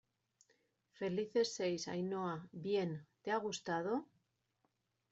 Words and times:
felices 0.97 1.49
seis, 1.55 1.81
Ainhoa.¡ 1.93 2.35
bien!¿ 2.51 2.91
te 3.21 3.29
ha 3.29 3.37
gustado? 3.37 4.09